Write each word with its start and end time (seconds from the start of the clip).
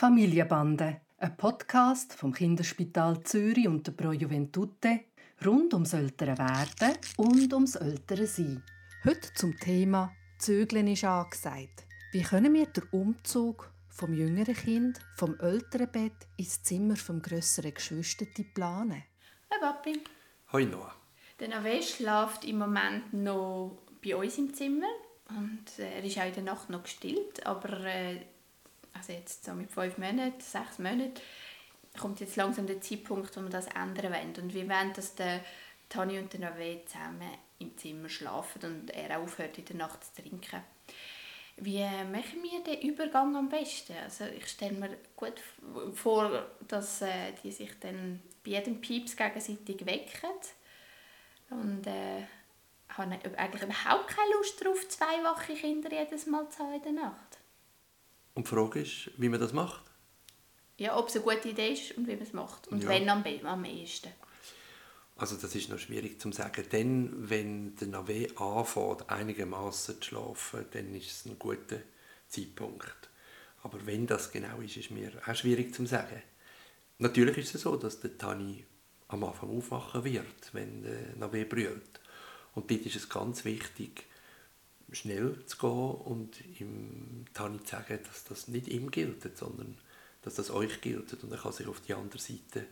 Familienbande, 0.00 1.02
ein 1.18 1.36
Podcast 1.36 2.14
vom 2.14 2.32
Kinderspital 2.32 3.22
Zürich 3.22 3.68
und 3.68 3.86
der 3.86 3.92
Pro 3.92 4.12
Juventute 4.12 5.00
rund 5.44 5.74
ums 5.74 5.92
ältere 5.92 6.38
Werden 6.38 6.96
und 7.18 7.52
ums 7.52 7.74
ältere 7.74 8.26
Sein. 8.26 8.62
Heute 9.04 9.30
zum 9.34 9.54
Thema 9.58 10.10
Zögeln 10.38 10.86
ist 10.86 11.04
angesagt. 11.04 11.84
Wie 12.12 12.22
können 12.22 12.54
wir 12.54 12.64
den 12.64 12.84
Umzug 12.92 13.70
vom 13.90 14.14
jüngeren 14.14 14.54
Kind 14.54 15.00
vom 15.16 15.38
älteren 15.38 15.92
Bett 15.92 16.16
ins 16.38 16.62
Zimmer 16.62 16.96
vom 16.96 17.20
grösseren 17.20 17.74
Geschwister 17.74 18.24
planen? 18.54 19.02
Hi 19.52 19.60
Papi. 19.60 20.02
Hoi 20.50 20.64
Noah. 20.64 20.94
Der 21.38 21.48
Nave 21.48 21.82
schläft 21.82 22.46
im 22.46 22.56
Moment 22.56 23.12
noch 23.12 23.76
bei 24.02 24.16
uns 24.16 24.38
im 24.38 24.54
Zimmer 24.54 24.88
und 25.28 25.78
äh, 25.78 25.96
er 25.96 26.04
ist 26.04 26.16
auch 26.18 26.24
in 26.24 26.32
der 26.32 26.44
Nacht 26.44 26.70
noch 26.70 26.84
gestillt, 26.84 27.44
aber 27.44 27.84
äh, 27.84 28.20
also 29.00 29.12
jetzt 29.14 29.44
so 29.44 29.52
mit 29.54 29.70
fünf 29.70 29.96
Monaten, 29.96 30.40
sechs 30.40 30.78
Monaten, 30.78 31.14
kommt 31.98 32.20
jetzt 32.20 32.36
langsam 32.36 32.66
der 32.66 32.80
Zeitpunkt, 32.80 33.36
wo 33.36 33.40
wir 33.40 33.48
das 33.48 33.66
ändern 33.68 34.12
wollen. 34.12 34.34
Und 34.36 34.54
wir 34.54 34.68
wollen, 34.68 34.92
dass 34.92 35.14
der 35.14 35.40
Tani 35.88 36.18
und 36.18 36.32
der 36.32 36.40
Nave 36.40 36.82
zusammen 36.86 37.30
im 37.58 37.76
Zimmer 37.76 38.08
schlafen 38.08 38.62
und 38.62 38.90
er 38.90 39.18
auch 39.18 39.22
aufhört, 39.22 39.58
in 39.58 39.64
der 39.64 39.76
Nacht 39.76 40.04
zu 40.04 40.22
trinken. 40.22 40.62
Wie 41.56 41.82
machen 41.82 42.42
wir 42.42 42.62
den 42.64 42.80
Übergang 42.88 43.36
am 43.36 43.48
besten? 43.48 43.94
Also 44.02 44.24
ich 44.24 44.46
stelle 44.46 44.72
mir 44.72 44.96
gut 45.16 45.42
vor, 45.94 46.46
dass 46.68 47.02
äh, 47.02 47.32
die 47.42 47.52
sich 47.52 47.78
dann 47.80 48.22
bei 48.44 48.52
jedem 48.52 48.80
Pieps 48.80 49.16
gegenseitig 49.16 49.84
wecken. 49.84 50.30
Und 51.50 51.86
äh, 51.86 52.22
habe 52.96 53.18
eigentlich 53.36 53.62
überhaupt 53.62 54.08
keine 54.08 54.32
Lust 54.34 54.60
darauf, 54.60 54.88
zwei 54.88 55.22
wache 55.22 55.54
Kinder 55.54 55.90
jedes 55.90 56.26
Mal 56.26 56.48
zu 56.48 56.60
haben 56.60 56.74
in 56.74 56.82
der 56.82 56.92
Nacht. 56.92 57.39
Und 58.40 58.46
die 58.46 58.54
Frage 58.54 58.80
ist, 58.80 59.10
wie 59.18 59.28
man 59.28 59.38
das 59.38 59.52
macht? 59.52 59.82
Ja, 60.78 60.96
ob 60.96 61.08
es 61.08 61.14
eine 61.14 61.24
gute 61.24 61.50
Idee 61.50 61.74
ist 61.74 61.94
und 61.98 62.06
wie 62.06 62.14
man 62.14 62.22
es 62.22 62.32
macht. 62.32 62.68
Und 62.68 62.82
ja. 62.82 62.88
wenn 62.88 63.06
am, 63.10 63.22
am 63.44 63.64
ehesten. 63.66 64.08
Also 65.18 65.36
das 65.36 65.54
ist 65.54 65.68
noch 65.68 65.78
schwierig 65.78 66.18
zu 66.18 66.32
sagen. 66.32 66.64
Denn 66.72 67.28
wenn 67.28 67.76
der 67.76 67.88
Nave 67.88 68.28
anfängt, 68.36 69.10
einigermaßen 69.10 70.00
zu 70.00 70.08
schlafen, 70.08 70.64
dann 70.70 70.94
ist 70.94 71.10
es 71.10 71.26
ein 71.26 71.38
guter 71.38 71.80
Zeitpunkt. 72.28 73.10
Aber 73.62 73.84
wenn 73.84 74.06
das 74.06 74.32
genau 74.32 74.58
ist, 74.62 74.78
ist 74.78 74.90
mir 74.90 75.12
auch 75.26 75.34
schwierig 75.34 75.74
zu 75.74 75.84
sagen. 75.84 76.22
Natürlich 76.96 77.36
ist 77.36 77.56
es 77.56 77.60
so, 77.60 77.76
dass 77.76 78.00
der 78.00 78.16
Tani 78.16 78.64
am 79.08 79.22
Anfang 79.22 79.54
aufwachen 79.54 80.02
wird, 80.04 80.54
wenn 80.54 80.82
der 80.82 81.14
Nave 81.16 81.44
brüllt. 81.44 82.00
Und 82.54 82.70
dort 82.70 82.86
ist 82.86 82.96
es 82.96 83.10
ganz 83.10 83.44
wichtig, 83.44 84.06
schnell 84.92 85.44
zu 85.46 85.58
gehen 85.58 85.94
und 86.04 86.60
ihm 86.60 87.24
Tani 87.34 87.62
zu 87.62 87.70
sagen, 87.72 87.98
dass 88.06 88.24
das 88.24 88.48
nicht 88.48 88.68
ihm 88.68 88.90
gilt, 88.90 89.36
sondern 89.36 89.76
dass 90.22 90.34
das 90.34 90.50
euch 90.50 90.80
gilt. 90.80 91.12
Und 91.22 91.32
er 91.32 91.38
kann 91.38 91.52
sich 91.52 91.66
auf 91.66 91.80
die 91.80 91.94
andere 91.94 92.20
Seite 92.20 92.66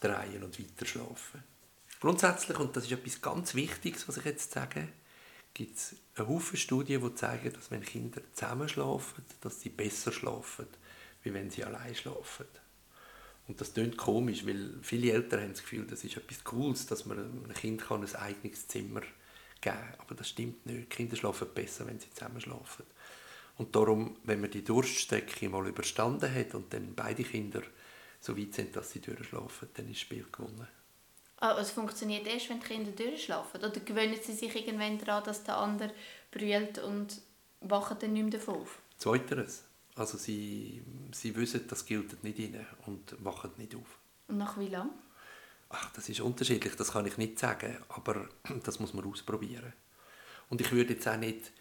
drehen 0.00 0.42
und 0.42 0.58
weiter 0.58 0.86
schlafen. 0.86 1.42
Grundsätzlich, 2.00 2.58
und 2.58 2.74
das 2.76 2.84
ist 2.84 2.92
etwas 2.92 3.20
ganz 3.20 3.54
Wichtiges, 3.54 4.08
was 4.08 4.16
ich 4.16 4.24
jetzt 4.24 4.52
sage, 4.52 4.88
gibt 5.52 5.76
es 5.76 5.96
einen 6.14 6.28
Haufen 6.28 6.56
Studien, 6.56 7.02
die 7.02 7.14
zeigen, 7.14 7.52
dass 7.52 7.70
wenn 7.70 7.82
Kinder 7.82 8.22
zusammen 8.32 8.68
schlafen, 8.68 9.24
dass 9.40 9.60
sie 9.60 9.68
besser 9.68 10.12
schlafen, 10.12 10.66
wie 11.22 11.34
wenn 11.34 11.50
sie 11.50 11.64
allein 11.64 11.94
schlafen. 11.94 12.46
Und 13.48 13.60
das 13.60 13.74
klingt 13.74 13.96
komisch, 13.96 14.46
weil 14.46 14.74
viele 14.80 15.12
Eltern 15.12 15.40
haben 15.40 15.52
das 15.52 15.62
Gefühl, 15.62 15.84
das 15.84 16.04
ist 16.04 16.16
etwas 16.16 16.44
Cooles, 16.44 16.86
dass 16.86 17.04
man 17.04 17.18
einem 17.18 17.52
Kind 17.52 17.90
ein 17.90 18.14
eigenes 18.14 18.68
Zimmer 18.68 19.02
geben. 19.60 19.94
Aber 19.98 20.14
das 20.14 20.28
stimmt 20.28 20.66
nicht. 20.66 20.90
Kinder 20.90 21.16
schlafen 21.16 21.48
besser, 21.54 21.86
wenn 21.86 21.98
sie 21.98 22.10
zusammen 22.10 22.40
schlafen. 22.40 22.84
Und 23.58 23.76
darum, 23.76 24.16
wenn 24.24 24.40
man 24.40 24.50
die 24.50 24.64
Durststrecke 24.64 25.48
mal 25.48 25.66
überstanden 25.66 26.34
hat 26.34 26.54
und 26.54 26.72
dann 26.72 26.94
beide 26.94 27.22
Kinder 27.22 27.62
so 28.20 28.36
weit 28.36 28.54
sind, 28.54 28.74
dass 28.74 28.90
sie 28.90 29.00
durchschlafen, 29.00 29.68
dann 29.74 29.86
ist 29.86 29.96
das 29.96 30.00
Spiel 30.00 30.26
gewonnen. 30.30 30.66
Ah, 31.38 31.56
es 31.58 31.70
funktioniert 31.70 32.26
erst, 32.26 32.50
wenn 32.50 32.60
die 32.60 32.66
Kinder 32.66 32.90
durchschlafen? 32.90 33.60
Oder 33.60 33.80
gewöhnen 33.80 34.18
sie 34.22 34.34
sich 34.34 34.54
irgendwann 34.54 34.98
daran, 34.98 35.24
dass 35.24 35.42
der 35.42 35.56
andere 35.56 35.92
brüllt 36.30 36.78
und 36.78 37.20
wachen 37.60 37.96
dann 37.98 38.12
nicht 38.12 38.22
mehr 38.22 38.32
davon 38.32 38.56
auf? 38.56 38.78
Zweiteres. 38.98 39.64
Also 39.94 40.18
sie, 40.18 40.82
sie 41.12 41.34
wissen, 41.36 41.66
das 41.68 41.84
gilt 41.84 42.22
nicht 42.22 42.38
ihnen 42.38 42.66
und 42.86 43.22
wachen 43.24 43.50
nicht 43.56 43.74
auf. 43.74 43.98
Und 44.28 44.38
nach 44.38 44.58
wie 44.58 44.68
lange? 44.68 44.90
Ach, 45.70 45.92
das 45.92 46.08
ist 46.08 46.20
unterschiedlich, 46.20 46.74
das 46.74 46.92
kann 46.92 47.06
ich 47.06 47.16
nicht 47.16 47.38
sagen, 47.38 47.76
aber 47.88 48.28
das 48.64 48.80
muss 48.80 48.92
man 48.92 49.04
ausprobieren. 49.04 49.72
Und 50.48 50.60
ich 50.60 50.72
würde 50.72 50.94
jetzt 50.94 51.06
auch 51.06 51.16
nicht, 51.16 51.52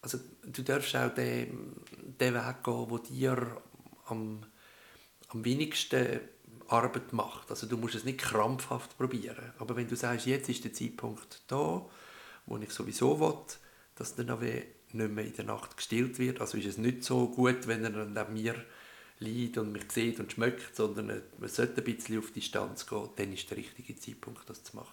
also 0.00 0.18
du 0.44 0.62
darfst 0.62 0.94
auch 0.94 1.12
den, 1.12 1.72
den 2.20 2.34
Weg 2.34 2.62
gehen, 2.62 2.88
der 2.88 2.98
dir 3.00 3.62
am, 4.06 4.46
am 5.28 5.44
wenigsten 5.44 6.20
Arbeit 6.68 7.12
macht. 7.12 7.50
Also 7.50 7.66
du 7.66 7.76
musst 7.76 7.96
es 7.96 8.04
nicht 8.04 8.18
krampfhaft 8.18 8.96
probieren. 8.96 9.52
Aber 9.58 9.74
wenn 9.74 9.88
du 9.88 9.96
sagst, 9.96 10.26
jetzt 10.26 10.48
ist 10.48 10.64
der 10.64 10.72
Zeitpunkt 10.72 11.42
da, 11.48 11.84
wo 12.46 12.56
ich 12.58 12.70
sowieso 12.70 13.18
will, 13.18 13.44
dass 13.96 14.14
der 14.14 14.26
Nave 14.26 14.62
nicht 14.92 15.10
mehr 15.10 15.24
in 15.24 15.34
der 15.34 15.44
Nacht 15.44 15.76
gestillt 15.76 16.20
wird, 16.20 16.40
also 16.40 16.56
ist 16.56 16.66
es 16.66 16.78
nicht 16.78 17.02
so 17.02 17.28
gut, 17.28 17.66
wenn 17.66 17.84
er 17.84 17.90
dann 17.90 18.32
mir 18.32 18.54
liegt 19.18 19.58
und 19.58 19.72
mich 19.72 19.90
sieht 19.90 20.20
und 20.20 20.32
schmeckt, 20.32 20.76
sondern 20.76 21.22
man 21.38 21.48
sollte 21.48 21.80
ein 21.80 21.84
bisschen 21.84 22.18
auf 22.18 22.32
Distanz 22.32 22.86
gehen, 22.86 23.08
dann 23.16 23.32
ist 23.32 23.50
der 23.50 23.56
richtige 23.56 23.96
Zeitpunkt, 23.96 24.48
das 24.48 24.62
zu 24.62 24.76
machen. 24.76 24.92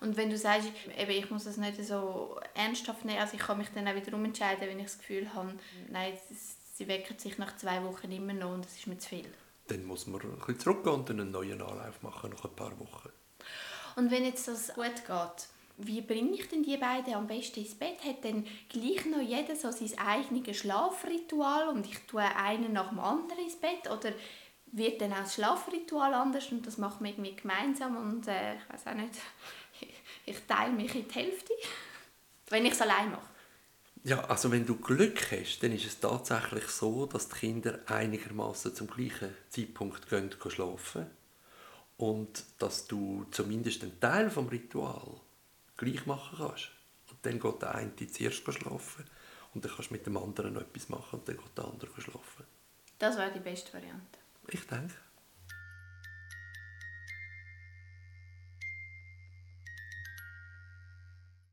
Und 0.00 0.16
wenn 0.16 0.30
du 0.30 0.36
sagst, 0.36 0.68
eben, 0.98 1.10
ich 1.10 1.30
muss 1.30 1.44
das 1.44 1.56
nicht 1.56 1.84
so 1.84 2.40
ernsthaft 2.54 3.04
nehmen, 3.04 3.20
also 3.20 3.34
ich 3.34 3.40
kann 3.40 3.58
mich 3.58 3.68
dann 3.68 3.86
auch 3.86 3.94
wieder 3.94 4.14
umentscheiden, 4.14 4.68
wenn 4.68 4.78
ich 4.78 4.86
das 4.86 4.98
Gefühl 4.98 5.32
habe, 5.32 5.54
nein, 5.90 6.14
sie 6.74 6.88
wecken 6.88 7.18
sich 7.18 7.38
nach 7.38 7.56
zwei 7.56 7.84
Wochen 7.84 8.10
immer 8.10 8.32
noch 8.32 8.54
und 8.54 8.64
das 8.64 8.76
ist 8.76 8.86
mir 8.86 8.98
zu 8.98 9.08
viel 9.08 9.32
dann 9.72 9.84
muss 9.84 10.06
man 10.06 10.20
ein 10.20 10.36
bisschen 10.36 10.58
zurückgehen 10.58 10.94
und 10.94 11.10
einen 11.10 11.30
neuen 11.30 11.62
Anlauf 11.62 12.02
machen 12.02 12.30
nach 12.30 12.44
ein 12.44 12.56
paar 12.56 12.78
Wochen. 12.78 13.10
Und 13.96 14.10
wenn 14.10 14.24
jetzt 14.24 14.48
das 14.48 14.74
gut 14.74 14.84
geht, 14.84 15.48
wie 15.78 16.00
bringe 16.00 16.34
ich 16.34 16.48
denn 16.48 16.62
die 16.62 16.76
beiden 16.76 17.14
am 17.14 17.26
besten 17.26 17.60
ins 17.60 17.74
Bett? 17.74 18.04
Hat 18.04 18.24
dann 18.24 18.46
gleich 18.68 19.04
noch 19.06 19.20
jeder 19.20 19.56
so 19.56 19.70
sein 19.70 19.98
eigenes 19.98 20.56
Schlafritual 20.56 21.68
und 21.68 21.86
ich 21.86 21.98
tue 22.06 22.22
einen 22.22 22.72
nach 22.72 22.90
dem 22.90 23.00
anderen 23.00 23.42
ins 23.42 23.56
Bett? 23.56 23.90
Oder 23.90 24.12
wird 24.72 25.00
dann 25.00 25.12
auch 25.12 25.18
das 25.18 25.34
Schlafritual 25.34 26.14
anders 26.14 26.50
und 26.52 26.66
das 26.66 26.78
machen 26.78 27.04
wir 27.04 27.10
irgendwie 27.10 27.36
gemeinsam 27.36 27.96
und 27.96 28.26
äh, 28.28 28.54
ich 28.56 28.72
weiß 28.72 28.86
auch 28.86 28.94
nicht, 28.94 29.14
ich 30.26 30.38
teile 30.46 30.72
mich 30.72 30.94
in 30.94 31.08
die 31.08 31.14
Hälfte, 31.14 31.52
wenn 32.48 32.66
ich 32.66 32.72
es 32.72 32.82
allein 32.82 33.10
mache? 33.10 33.28
Ja, 34.04 34.24
also 34.24 34.50
wenn 34.50 34.66
du 34.66 34.76
Glück 34.76 35.30
hast, 35.30 35.62
dann 35.62 35.72
ist 35.72 35.86
es 35.86 36.00
tatsächlich 36.00 36.66
so, 36.68 37.06
dass 37.06 37.28
die 37.28 37.36
Kinder 37.36 37.78
einigermaßen 37.86 38.74
zum 38.74 38.88
gleichen 38.88 39.32
Zeitpunkt 39.48 40.08
gehen, 40.08 40.34
schlafen 40.48 41.06
und 41.98 42.44
dass 42.58 42.86
du 42.88 43.26
zumindest 43.30 43.84
einen 43.84 44.00
Teil 44.00 44.28
vom 44.28 44.48
Ritual 44.48 45.20
gleich 45.76 46.06
machen 46.06 46.38
kannst. 46.38 46.70
Und 47.10 47.18
dann 47.22 47.38
geht 47.38 47.62
der 47.62 47.74
eine 47.74 47.94
zuerst 47.94 48.52
schlafen 48.52 49.04
und 49.54 49.64
dann 49.64 49.72
kannst 49.72 49.90
du 49.90 49.94
mit 49.94 50.06
dem 50.06 50.16
anderen 50.16 50.54
noch 50.54 50.62
etwas 50.62 50.88
machen 50.88 51.18
und 51.18 51.28
dann 51.28 51.36
geht 51.36 51.58
der 51.58 51.64
andere 51.64 52.00
schlafen. 52.00 52.44
Das 52.98 53.16
wäre 53.16 53.32
die 53.32 53.40
beste 53.40 53.72
Variante. 53.72 54.18
Ich 54.48 54.66
denke. 54.66 54.94